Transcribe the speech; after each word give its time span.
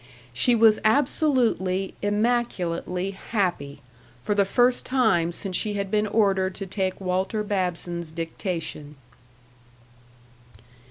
She 0.33 0.55
was 0.55 0.79
absolutely, 0.83 1.93
immaculately 2.01 3.11
happy, 3.11 3.81
for 4.23 4.33
the 4.33 4.45
first 4.45 4.83
time 4.83 5.31
since 5.31 5.55
she 5.55 5.75
had 5.75 5.91
been 5.91 6.07
ordered 6.07 6.55
to 6.55 6.65
take 6.65 6.99
Walter 6.99 7.43
Babson's 7.43 8.09
dictation. 8.09 8.95